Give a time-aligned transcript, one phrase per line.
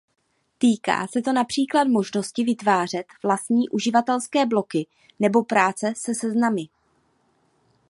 [0.57, 4.87] Týká se to například možnosti vytvářet vlastní uživatelské bloky
[5.19, 6.65] nebo práce se seznamy.